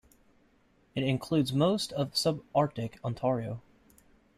It 0.95 1.03
includes 1.03 1.53
most 1.53 1.93
of 1.93 2.13
subarctic 2.13 2.93
Ontario. 3.03 3.61